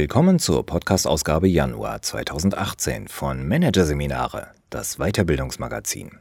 [0.00, 6.20] Willkommen zur Podcast-Ausgabe Januar 2018 von Managerseminare, das Weiterbildungsmagazin.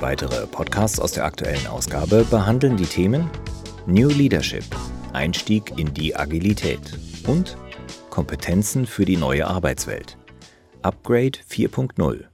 [0.00, 3.30] Weitere Podcasts aus der aktuellen Ausgabe behandeln die Themen
[3.86, 4.64] New Leadership,
[5.12, 6.98] Einstieg in die Agilität
[7.28, 7.56] und
[8.10, 10.18] Kompetenzen für die neue Arbeitswelt.
[10.82, 12.24] Upgrade 4.0.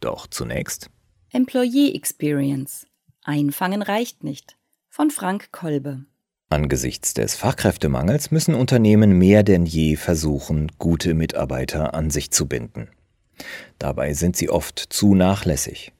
[0.00, 0.90] Doch zunächst
[1.32, 2.89] Employee Experience.
[3.24, 4.56] Einfangen reicht nicht.
[4.88, 6.04] Von Frank Kolbe.
[6.48, 12.88] Angesichts des Fachkräftemangels müssen Unternehmen mehr denn je versuchen, gute Mitarbeiter an sich zu binden.
[13.78, 15.92] Dabei sind sie oft zu nachlässig.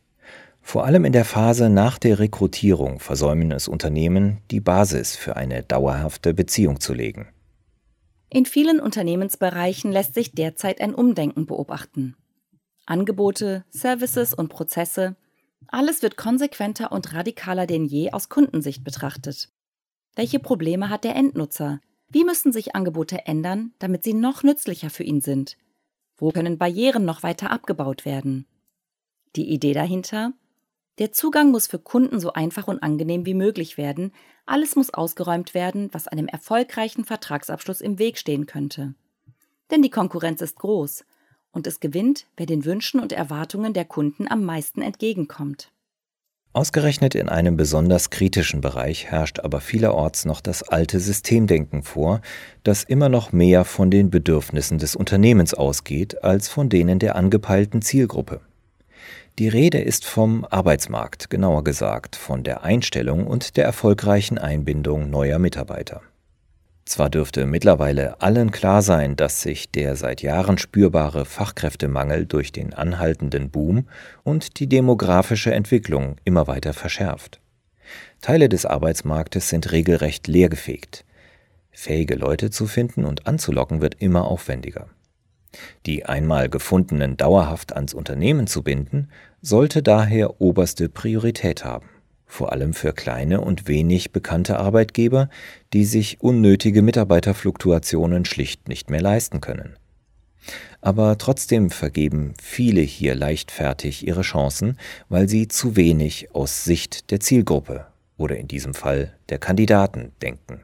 [0.62, 5.62] Vor allem in der Phase nach der Rekrutierung versäumen es Unternehmen, die Basis für eine
[5.62, 7.28] dauerhafte Beziehung zu legen.
[8.28, 12.14] In vielen Unternehmensbereichen lässt sich derzeit ein Umdenken beobachten.
[12.86, 15.16] Angebote, Services und Prozesse,
[15.68, 19.50] alles wird konsequenter und radikaler denn je aus Kundensicht betrachtet.
[20.16, 21.80] Welche Probleme hat der Endnutzer?
[22.08, 25.56] Wie müssen sich Angebote ändern, damit sie noch nützlicher für ihn sind?
[26.16, 28.46] Wo können Barrieren noch weiter abgebaut werden?
[29.36, 30.32] Die Idee dahinter?
[30.98, 34.12] Der Zugang muss für Kunden so einfach und angenehm wie möglich werden,
[34.44, 38.94] alles muss ausgeräumt werden, was einem erfolgreichen Vertragsabschluss im Weg stehen könnte.
[39.70, 41.04] Denn die Konkurrenz ist groß,
[41.52, 45.70] und es gewinnt, wer den Wünschen und Erwartungen der Kunden am meisten entgegenkommt.
[46.52, 52.22] Ausgerechnet in einem besonders kritischen Bereich herrscht aber vielerorts noch das alte Systemdenken vor,
[52.64, 57.82] das immer noch mehr von den Bedürfnissen des Unternehmens ausgeht als von denen der angepeilten
[57.82, 58.40] Zielgruppe.
[59.38, 65.38] Die Rede ist vom Arbeitsmarkt, genauer gesagt von der Einstellung und der erfolgreichen Einbindung neuer
[65.38, 66.02] Mitarbeiter.
[66.90, 72.74] Zwar dürfte mittlerweile allen klar sein, dass sich der seit Jahren spürbare Fachkräftemangel durch den
[72.74, 73.86] anhaltenden Boom
[74.24, 77.40] und die demografische Entwicklung immer weiter verschärft.
[78.20, 81.04] Teile des Arbeitsmarktes sind regelrecht leergefegt.
[81.70, 84.88] Fähige Leute zu finden und anzulocken wird immer aufwendiger.
[85.86, 91.88] Die einmal gefundenen dauerhaft ans Unternehmen zu binden, sollte daher oberste Priorität haben
[92.30, 95.28] vor allem für kleine und wenig bekannte Arbeitgeber,
[95.72, 99.76] die sich unnötige Mitarbeiterfluktuationen schlicht nicht mehr leisten können.
[100.80, 107.20] Aber trotzdem vergeben viele hier leichtfertig ihre Chancen, weil sie zu wenig aus Sicht der
[107.20, 107.86] Zielgruppe
[108.16, 110.60] oder in diesem Fall der Kandidaten denken.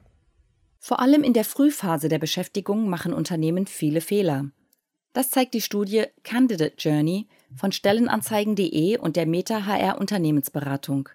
[0.78, 4.46] Vor allem in der Frühphase der Beschäftigung machen Unternehmen viele Fehler.
[5.12, 11.08] Das zeigt die Studie Candidate Journey von Stellenanzeigen.de und der Meta HR Unternehmensberatung.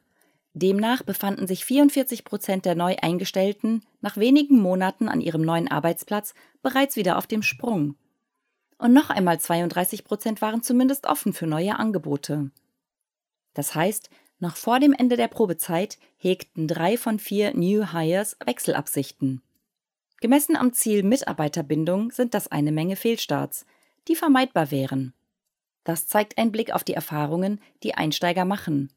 [0.54, 6.34] Demnach befanden sich 44 Prozent der neu Eingestellten nach wenigen Monaten an ihrem neuen Arbeitsplatz
[6.62, 7.96] bereits wieder auf dem Sprung.
[8.78, 12.52] Und noch einmal 32 Prozent waren zumindest offen für neue Angebote.
[13.54, 19.42] Das heißt, noch vor dem Ende der Probezeit hegten drei von vier New Hires Wechselabsichten.
[20.20, 23.66] Gemessen am Ziel Mitarbeiterbindung sind das eine Menge Fehlstarts,
[24.08, 25.14] die vermeidbar wären.
[25.84, 28.92] Das zeigt ein Blick auf die Erfahrungen, die Einsteiger machen.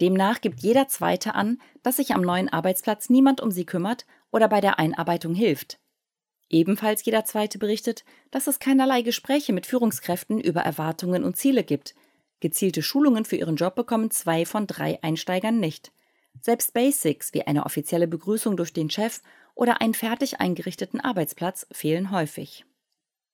[0.00, 4.48] Demnach gibt jeder Zweite an, dass sich am neuen Arbeitsplatz niemand um sie kümmert oder
[4.48, 5.78] bei der Einarbeitung hilft.
[6.48, 11.94] Ebenfalls jeder Zweite berichtet, dass es keinerlei Gespräche mit Führungskräften über Erwartungen und Ziele gibt.
[12.40, 15.92] Gezielte Schulungen für ihren Job bekommen zwei von drei Einsteigern nicht.
[16.40, 19.20] Selbst Basics wie eine offizielle Begrüßung durch den Chef
[19.54, 22.64] oder einen fertig eingerichteten Arbeitsplatz fehlen häufig.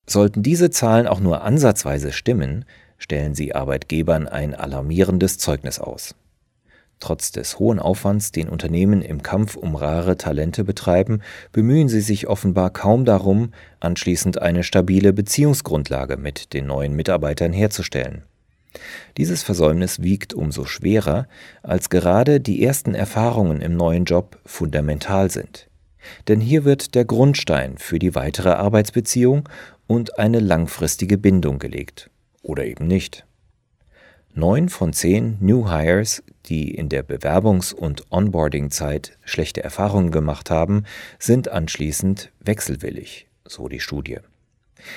[0.07, 2.65] Sollten diese Zahlen auch nur ansatzweise stimmen,
[2.99, 6.15] stellen sie Arbeitgebern ein alarmierendes Zeugnis aus.
[6.99, 11.21] Trotz des hohen Aufwands, den Unternehmen im Kampf um rare Talente betreiben,
[11.53, 18.23] bemühen sie sich offenbar kaum darum, anschließend eine stabile Beziehungsgrundlage mit den neuen Mitarbeitern herzustellen.
[19.17, 21.29] Dieses Versäumnis wiegt umso schwerer,
[21.63, 25.69] als gerade die ersten Erfahrungen im neuen Job fundamental sind.
[26.29, 29.49] Denn hier wird der Grundstein für die weitere Arbeitsbeziehung
[29.87, 32.11] und eine langfristige Bindung gelegt.
[32.43, 33.26] Oder eben nicht.
[34.39, 40.85] Neun von zehn New Hires, die in der Bewerbungs- und Onboarding-Zeit schlechte Erfahrungen gemacht haben,
[41.19, 44.19] sind anschließend wechselwillig, so die Studie.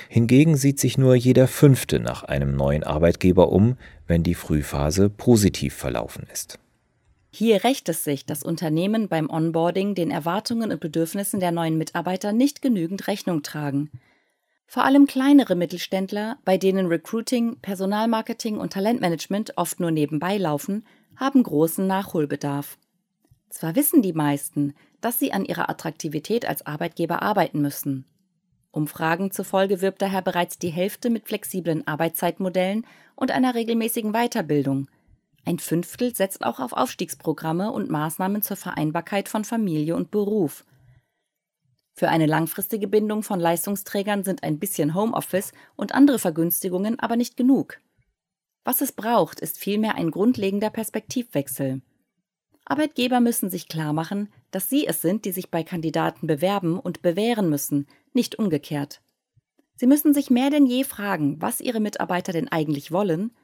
[0.10, 3.78] Hingegen sieht sich nur jeder Fünfte nach einem neuen Arbeitgeber um,
[4.08, 6.60] wenn die Frühphase positiv verlaufen ist.
[7.32, 12.34] Hier rächt es sich, dass Unternehmen beim Onboarding den Erwartungen und Bedürfnissen der neuen Mitarbeiter
[12.34, 13.90] nicht genügend Rechnung tragen.
[14.72, 20.86] Vor allem kleinere Mittelständler, bei denen Recruiting, Personalmarketing und Talentmanagement oft nur nebenbei laufen,
[21.16, 22.78] haben großen Nachholbedarf.
[23.50, 28.06] Zwar wissen die meisten, dass sie an ihrer Attraktivität als Arbeitgeber arbeiten müssen.
[28.70, 32.86] Umfragen zufolge wirbt daher bereits die Hälfte mit flexiblen Arbeitszeitmodellen
[33.16, 34.88] und einer regelmäßigen Weiterbildung.
[35.46, 40.64] Ein Fünftel setzt auch auf Aufstiegsprogramme und Maßnahmen zur Vereinbarkeit von Familie und Beruf.
[42.00, 47.36] Für eine langfristige Bindung von Leistungsträgern sind ein bisschen Homeoffice und andere Vergünstigungen aber nicht
[47.36, 47.82] genug.
[48.64, 51.82] Was es braucht, ist vielmehr ein grundlegender Perspektivwechsel.
[52.64, 57.50] Arbeitgeber müssen sich klarmachen, dass sie es sind, die sich bei Kandidaten bewerben und bewähren
[57.50, 59.02] müssen, nicht umgekehrt.
[59.76, 63.36] Sie müssen sich mehr denn je fragen, was ihre Mitarbeiter denn eigentlich wollen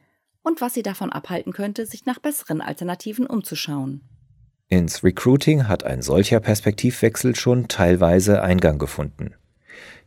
[0.42, 4.15] und was sie davon abhalten könnte, sich nach besseren Alternativen umzuschauen.
[4.68, 9.34] Ins Recruiting hat ein solcher Perspektivwechsel schon teilweise Eingang gefunden.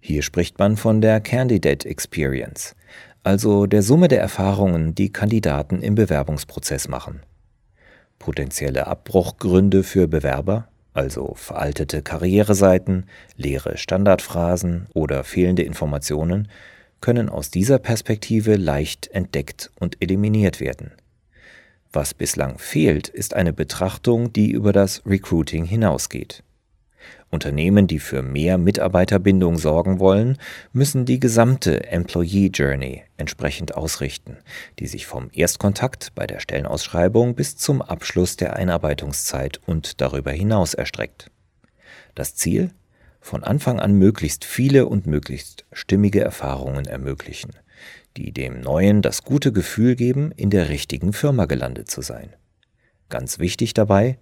[0.01, 2.75] Hier spricht man von der Candidate Experience,
[3.23, 7.21] also der Summe der Erfahrungen, die Kandidaten im Bewerbungsprozess machen.
[8.17, 13.05] Potenzielle Abbruchgründe für Bewerber, also veraltete Karriereseiten,
[13.37, 16.49] leere Standardphrasen oder fehlende Informationen,
[16.99, 20.91] können aus dieser Perspektive leicht entdeckt und eliminiert werden.
[21.91, 26.43] Was bislang fehlt, ist eine Betrachtung, die über das Recruiting hinausgeht.
[27.31, 30.37] Unternehmen, die für mehr Mitarbeiterbindung sorgen wollen,
[30.71, 34.37] müssen die gesamte Employee Journey entsprechend ausrichten,
[34.79, 40.73] die sich vom Erstkontakt bei der Stellenausschreibung bis zum Abschluss der Einarbeitungszeit und darüber hinaus
[40.73, 41.31] erstreckt.
[42.15, 42.71] Das Ziel?
[43.21, 47.51] Von Anfang an möglichst viele und möglichst stimmige Erfahrungen ermöglichen,
[48.19, 52.35] die dem Neuen das gute Gefühl geben, in der richtigen Firma gelandet zu sein.
[53.07, 54.19] Ganz wichtig dabei,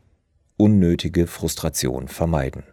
[0.56, 2.64] unnötige Frustration vermeiden.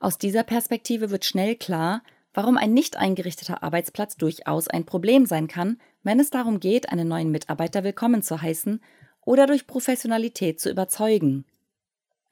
[0.00, 2.02] Aus dieser Perspektive wird schnell klar,
[2.34, 7.08] warum ein nicht eingerichteter Arbeitsplatz durchaus ein Problem sein kann, wenn es darum geht, einen
[7.08, 8.82] neuen Mitarbeiter willkommen zu heißen
[9.24, 11.46] oder durch Professionalität zu überzeugen.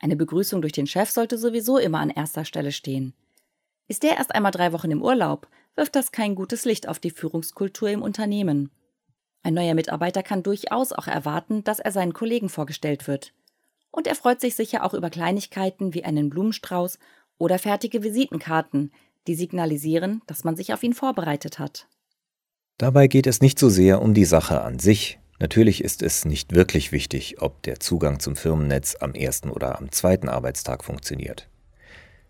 [0.01, 3.15] Eine Begrüßung durch den Chef sollte sowieso immer an erster Stelle stehen.
[3.89, 7.11] Ist der erst einmal drei Wochen im Urlaub, wirft das kein gutes Licht auf die
[7.11, 8.71] Führungskultur im Unternehmen.
[9.43, 13.35] Ein neuer Mitarbeiter kann durchaus auch erwarten, dass er seinen Kollegen vorgestellt wird.
[13.91, 16.99] Und er freut sich sicher auch über Kleinigkeiten wie einen Blumenstrauß
[17.39, 18.93] oder fertige Visitenkarten,
[19.27, 21.89] die signalisieren, dass man sich auf ihn vorbereitet hat.
[22.79, 25.19] Dabei geht es nicht so sehr um die Sache an sich.
[25.39, 29.91] Natürlich ist es nicht wirklich wichtig, ob der Zugang zum Firmennetz am ersten oder am
[29.91, 31.49] zweiten Arbeitstag funktioniert.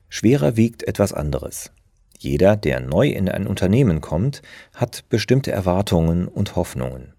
[0.09, 1.71] Schwerer wiegt etwas anderes.
[2.23, 4.43] Jeder, der neu in ein Unternehmen kommt,
[4.77, 7.15] hat bestimmte Erwartungen und Hoffnungen.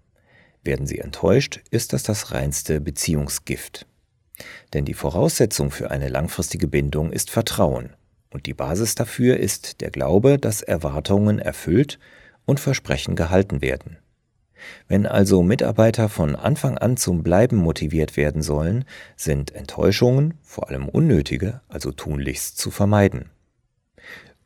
[0.62, 3.86] Werden sie enttäuscht, ist das das reinste Beziehungsgift.
[4.72, 7.90] Denn die Voraussetzung für eine langfristige Bindung ist Vertrauen,
[8.30, 11.98] und die Basis dafür ist der Glaube, dass Erwartungen erfüllt
[12.46, 13.98] und Versprechen gehalten werden.
[14.88, 18.86] Wenn also Mitarbeiter von Anfang an zum Bleiben motiviert werden sollen,
[19.16, 23.33] sind Enttäuschungen, vor allem unnötige, also tunlichst zu vermeiden.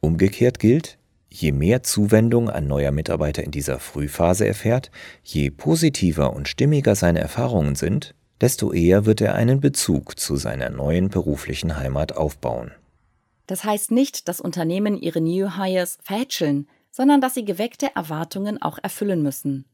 [0.00, 0.98] Umgekehrt gilt,
[1.28, 4.90] je mehr Zuwendung ein neuer Mitarbeiter in dieser Frühphase erfährt,
[5.22, 10.70] je positiver und stimmiger seine Erfahrungen sind, desto eher wird er einen Bezug zu seiner
[10.70, 12.72] neuen beruflichen Heimat aufbauen.
[13.46, 18.78] Das heißt nicht, dass Unternehmen ihre New Hires verhätscheln, sondern dass sie geweckte Erwartungen auch
[18.82, 19.64] erfüllen müssen.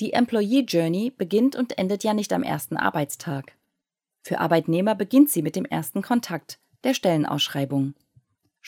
[0.00, 3.56] Die Employee Journey beginnt und endet ja nicht am ersten Arbeitstag.
[4.22, 7.94] Für Arbeitnehmer beginnt sie mit dem ersten Kontakt, der Stellenausschreibung.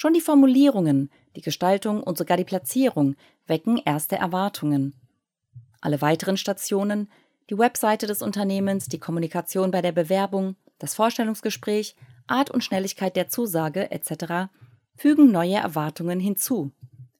[0.00, 4.94] Schon die Formulierungen, die Gestaltung und sogar die Platzierung wecken erste Erwartungen.
[5.82, 7.10] Alle weiteren Stationen
[7.50, 11.96] die Webseite des Unternehmens, die Kommunikation bei der Bewerbung, das Vorstellungsgespräch,
[12.26, 14.50] Art und Schnelligkeit der Zusage etc.
[14.96, 16.72] fügen neue Erwartungen hinzu.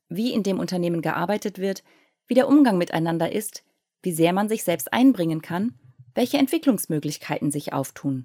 [0.08, 1.84] Wie in dem Unternehmen gearbeitet wird,
[2.28, 3.62] wie der Umgang miteinander ist,
[4.02, 5.74] wie sehr man sich selbst einbringen kann,
[6.14, 8.24] welche Entwicklungsmöglichkeiten sich auftun.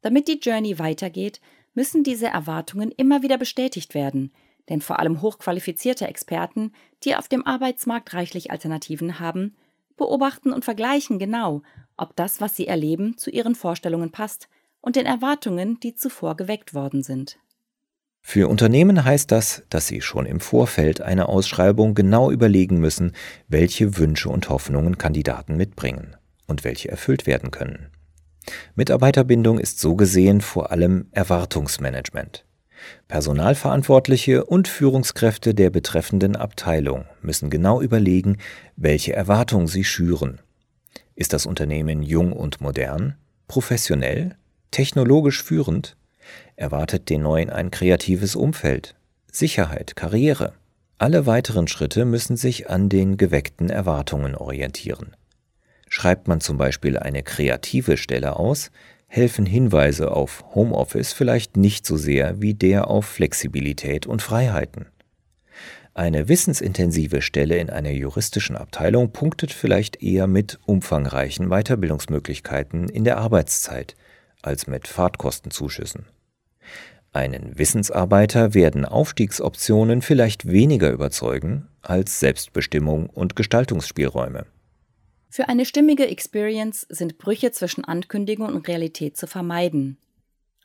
[0.00, 1.40] Damit die Journey weitergeht,
[1.78, 4.32] müssen diese Erwartungen immer wieder bestätigt werden,
[4.68, 6.72] denn vor allem hochqualifizierte Experten,
[7.04, 9.54] die auf dem Arbeitsmarkt reichlich Alternativen haben,
[9.96, 11.62] beobachten und vergleichen genau,
[11.96, 14.48] ob das, was sie erleben, zu ihren Vorstellungen passt
[14.80, 17.38] und den Erwartungen, die zuvor geweckt worden sind.
[18.22, 23.12] Für Unternehmen heißt das, dass sie schon im Vorfeld einer Ausschreibung genau überlegen müssen,
[23.46, 26.16] welche Wünsche und Hoffnungen Kandidaten mitbringen
[26.48, 27.92] und welche erfüllt werden können.
[28.74, 32.44] Mitarbeiterbindung ist so gesehen vor allem Erwartungsmanagement.
[33.08, 38.38] Personalverantwortliche und Führungskräfte der betreffenden Abteilung müssen genau überlegen,
[38.76, 40.40] welche Erwartungen sie schüren.
[41.14, 43.16] Ist das Unternehmen jung und modern,
[43.48, 44.36] professionell,
[44.70, 45.96] technologisch führend?
[46.56, 48.94] Erwartet den Neuen ein kreatives Umfeld,
[49.32, 50.52] Sicherheit, Karriere?
[50.98, 55.16] Alle weiteren Schritte müssen sich an den geweckten Erwartungen orientieren.
[55.88, 58.70] Schreibt man zum Beispiel eine kreative Stelle aus,
[59.06, 64.86] helfen Hinweise auf Homeoffice vielleicht nicht so sehr wie der auf Flexibilität und Freiheiten.
[65.94, 73.16] Eine wissensintensive Stelle in einer juristischen Abteilung punktet vielleicht eher mit umfangreichen Weiterbildungsmöglichkeiten in der
[73.16, 73.96] Arbeitszeit
[74.40, 76.06] als mit Fahrtkostenzuschüssen.
[77.12, 84.46] Einen Wissensarbeiter werden Aufstiegsoptionen vielleicht weniger überzeugen als Selbstbestimmung und Gestaltungsspielräume.
[85.30, 89.98] Für eine stimmige Experience sind Brüche zwischen Ankündigung und Realität zu vermeiden.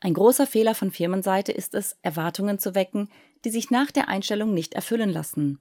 [0.00, 3.08] Ein großer Fehler von Firmenseite ist es, Erwartungen zu wecken,
[3.44, 5.58] die sich nach der Einstellung nicht erfüllen lassen.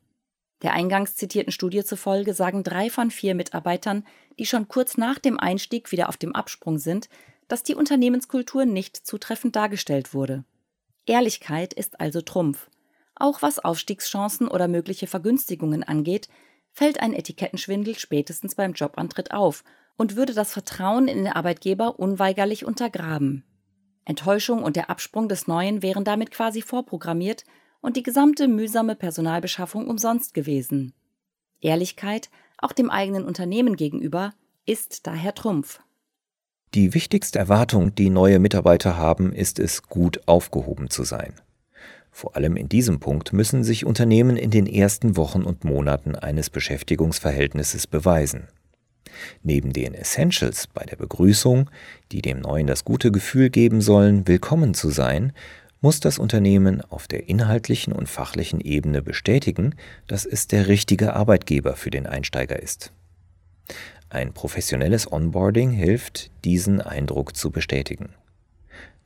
[0.61, 4.05] Der eingangs zitierten Studie zufolge sagen drei von vier Mitarbeitern,
[4.39, 7.09] die schon kurz nach dem Einstieg wieder auf dem Absprung sind,
[7.49, 10.45] dass die Unternehmenskultur nicht zutreffend dargestellt wurde.
[11.05, 12.69] Ehrlichkeit ist also Trumpf.
[13.15, 16.29] Auch was Aufstiegschancen oder mögliche Vergünstigungen angeht,
[16.73, 19.63] fällt ein Etikettenschwindel spätestens beim Jobantritt auf
[19.95, 23.43] und würde das Vertrauen in den Arbeitgeber unweigerlich untergraben.
[24.05, 27.45] Enttäuschung und der Absprung des Neuen wären damit quasi vorprogrammiert
[27.81, 30.93] und die gesamte mühsame Personalbeschaffung umsonst gewesen.
[31.61, 34.33] Ehrlichkeit, auch dem eigenen Unternehmen gegenüber,
[34.65, 35.79] ist daher Trumpf.
[36.73, 41.39] Die wichtigste Erwartung, die neue Mitarbeiter haben, ist es, gut aufgehoben zu sein.
[42.15, 46.51] Vor allem in diesem Punkt müssen sich Unternehmen in den ersten Wochen und Monaten eines
[46.51, 48.47] Beschäftigungsverhältnisses beweisen.
[49.41, 51.71] Neben den Essentials bei der Begrüßung,
[52.11, 55.33] die dem Neuen das gute Gefühl geben sollen, willkommen zu sein,
[55.81, 59.73] muss das Unternehmen auf der inhaltlichen und fachlichen Ebene bestätigen,
[60.05, 62.93] dass es der richtige Arbeitgeber für den Einsteiger ist.
[64.09, 68.13] Ein professionelles Onboarding hilft, diesen Eindruck zu bestätigen.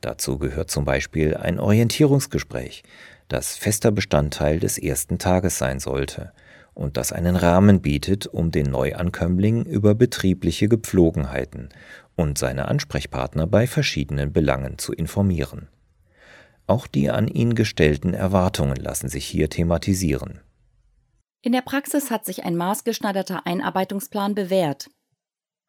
[0.00, 2.84] Dazu gehört zum Beispiel ein Orientierungsgespräch,
[3.28, 6.32] das fester Bestandteil des ersten Tages sein sollte
[6.74, 11.70] und das einen Rahmen bietet, um den Neuankömmling über betriebliche Gepflogenheiten
[12.14, 15.68] und seine Ansprechpartner bei verschiedenen Belangen zu informieren.
[16.68, 20.40] Auch die an ihn gestellten Erwartungen lassen sich hier thematisieren.
[21.40, 24.90] In der Praxis hat sich ein maßgeschneiderter Einarbeitungsplan bewährt.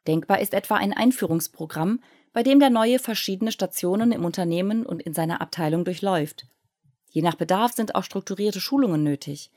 [0.08, 2.02] Denkbar ist etwa ein Einführungsprogramm,
[2.34, 6.48] bei dem der Neue verschiedene Stationen im Unternehmen und in seiner Abteilung durchläuft.
[7.10, 9.52] Je nach Bedarf sind auch strukturierte Schulungen nötig.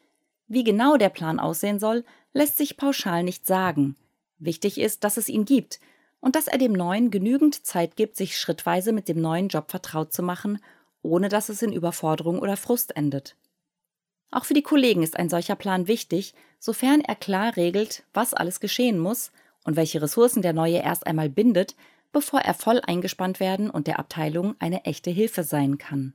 [0.49, 3.97] Wie genau der Plan aussehen soll, lässt sich pauschal nicht sagen.
[4.38, 5.81] Wichtig ist, dass es ihn gibt
[6.21, 10.12] und dass er dem Neuen genügend Zeit gibt, sich schrittweise mit dem neuen Job vertraut
[10.12, 10.59] zu machen,
[11.02, 13.37] ohne dass es in Überforderung oder Frust endet.
[14.31, 18.61] Auch für die Kollegen ist ein solcher Plan wichtig, sofern er klar regelt, was alles
[18.61, 19.31] geschehen muss
[19.64, 21.76] und welche Ressourcen der Neue erst einmal bindet,
[22.12, 26.14] bevor er voll eingespannt werden und der Abteilung eine echte Hilfe sein kann.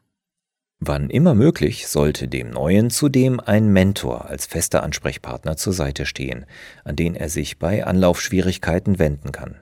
[0.80, 6.46] Wann immer möglich sollte dem Neuen zudem ein Mentor als fester Ansprechpartner zur Seite stehen,
[6.84, 9.56] an den er sich bei Anlaufschwierigkeiten wenden kann.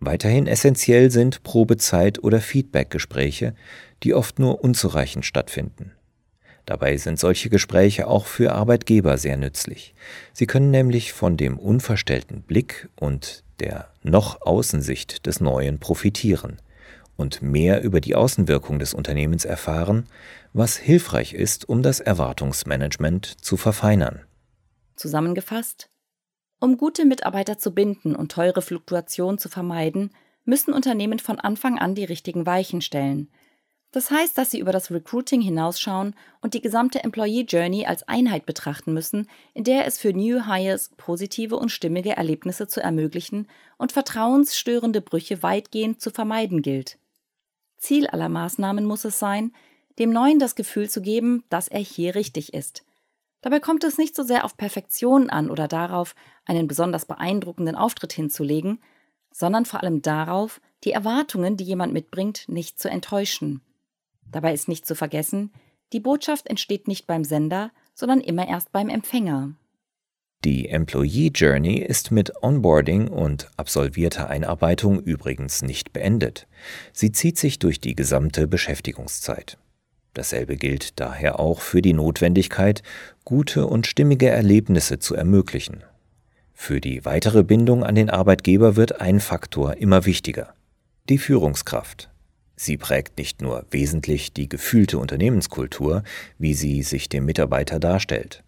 [0.00, 3.54] Weiterhin essentiell sind Probezeit- oder Feedbackgespräche,
[4.02, 5.92] die oft nur unzureichend stattfinden.
[6.66, 9.94] Dabei sind solche Gespräche auch für Arbeitgeber sehr nützlich.
[10.32, 16.60] Sie können nämlich von dem unverstellten Blick und der noch Außensicht des Neuen profitieren
[17.16, 20.06] und mehr über die Außenwirkung des Unternehmens erfahren,
[20.52, 24.20] was hilfreich ist, um das Erwartungsmanagement zu verfeinern.
[24.96, 25.90] Zusammengefasst,
[26.60, 30.10] um gute Mitarbeiter zu binden und teure Fluktuationen zu vermeiden,
[30.44, 33.28] müssen Unternehmen von Anfang an die richtigen Weichen stellen,
[33.92, 38.46] das heißt, dass sie über das Recruiting hinausschauen und die gesamte Employee Journey als Einheit
[38.46, 43.90] betrachten müssen, in der es für New Hires positive und stimmige Erlebnisse zu ermöglichen und
[43.90, 46.98] vertrauensstörende Brüche weitgehend zu vermeiden gilt.
[47.78, 49.52] Ziel aller Maßnahmen muss es sein,
[49.98, 52.84] dem Neuen das Gefühl zu geben, dass er hier richtig ist.
[53.40, 58.12] Dabei kommt es nicht so sehr auf Perfektion an oder darauf, einen besonders beeindruckenden Auftritt
[58.12, 58.80] hinzulegen,
[59.32, 63.62] sondern vor allem darauf, die Erwartungen, die jemand mitbringt, nicht zu enttäuschen.
[64.32, 65.50] Dabei ist nicht zu vergessen,
[65.92, 69.54] die Botschaft entsteht nicht beim Sender, sondern immer erst beim Empfänger.
[70.44, 76.46] Die Employee Journey ist mit Onboarding und absolvierter Einarbeitung übrigens nicht beendet.
[76.92, 79.58] Sie zieht sich durch die gesamte Beschäftigungszeit.
[80.14, 82.82] Dasselbe gilt daher auch für die Notwendigkeit,
[83.24, 85.84] gute und stimmige Erlebnisse zu ermöglichen.
[86.54, 90.54] Für die weitere Bindung an den Arbeitgeber wird ein Faktor immer wichtiger
[91.10, 92.09] die Führungskraft.
[92.62, 96.02] Sie prägt nicht nur wesentlich die gefühlte Unternehmenskultur,
[96.36, 98.44] wie sie sich dem Mitarbeiter darstellt.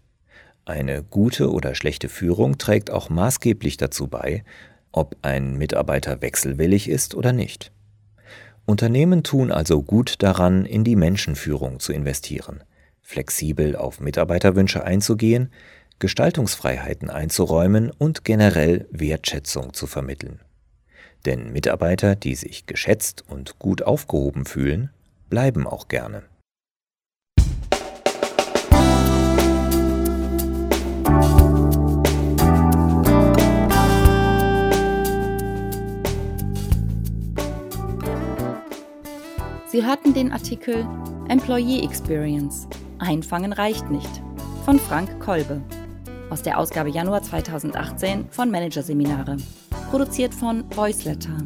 [0.67, 4.45] Eine gute oder schlechte Führung trägt auch maßgeblich dazu bei,
[4.93, 7.73] ob ein Mitarbeiter wechselwillig ist oder nicht.
[8.67, 12.63] Unternehmen tun also gut daran, in die Menschenführung zu investieren,
[13.01, 15.51] flexibel auf Mitarbeiterwünsche einzugehen,
[16.01, 20.41] Gestaltungsfreiheiten einzuräumen und generell Wertschätzung zu vermitteln.
[21.25, 24.91] Denn Mitarbeiter, die sich geschätzt und gut aufgehoben fühlen,
[25.29, 26.25] bleiben auch gerne.
[39.73, 40.87] Sie hatten den Artikel
[41.29, 42.69] Employee Experience.
[42.99, 44.23] Einfangen reicht nicht
[44.67, 45.63] von Frank Kolbe
[46.29, 49.39] aus der Ausgabe Januar 2018 von Managerseminare
[49.93, 51.37] produziert von Voiceletter.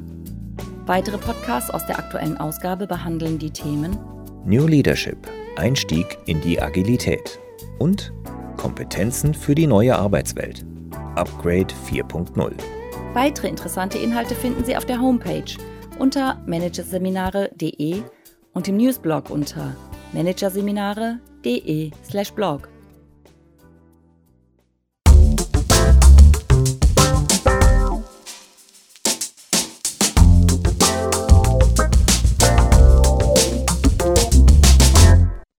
[0.87, 3.99] Weitere Podcasts aus der aktuellen Ausgabe behandeln die Themen
[4.45, 5.19] New Leadership,
[5.57, 7.41] Einstieg in die Agilität
[7.81, 8.12] und
[8.57, 10.65] Kompetenzen für die neue Arbeitswelt,
[11.17, 12.53] Upgrade 4.0.
[13.15, 15.57] Weitere interessante Inhalte finden Sie auf der Homepage
[15.99, 18.00] unter managerseminare.de
[18.53, 19.75] und im Newsblog unter
[20.12, 22.69] managerseminare.de/blog.